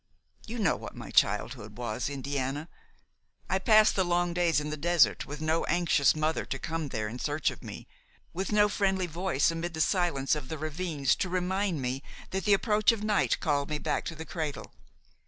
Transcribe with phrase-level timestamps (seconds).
[0.47, 2.69] You know what my childhood was, Indiana.
[3.51, 7.07] I passed the long days in the desert, with no anxious mother to come there
[7.07, 7.87] in search of me,
[8.33, 12.01] with no friendly voice amid the silence of the ravines to remind me
[12.31, 14.73] that the approach of night called me back to the cradle.